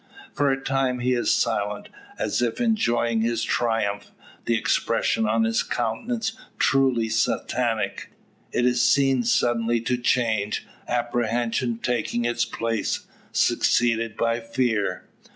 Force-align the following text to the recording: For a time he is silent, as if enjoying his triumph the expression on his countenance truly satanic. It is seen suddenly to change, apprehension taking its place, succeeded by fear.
For 0.33 0.51
a 0.51 0.59
time 0.59 0.97
he 0.97 1.13
is 1.13 1.31
silent, 1.31 1.87
as 2.17 2.41
if 2.41 2.59
enjoying 2.59 3.21
his 3.21 3.43
triumph 3.43 4.09
the 4.45 4.57
expression 4.57 5.27
on 5.27 5.43
his 5.43 5.61
countenance 5.61 6.35
truly 6.57 7.07
satanic. 7.07 8.09
It 8.51 8.65
is 8.65 8.81
seen 8.81 9.21
suddenly 9.21 9.79
to 9.81 9.97
change, 9.97 10.65
apprehension 10.87 11.77
taking 11.83 12.25
its 12.25 12.45
place, 12.45 13.05
succeeded 13.31 14.17
by 14.17 14.39
fear. 14.39 15.07